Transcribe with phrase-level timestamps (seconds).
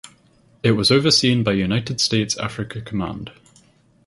[0.63, 3.31] It was overseen by United States Africa Command.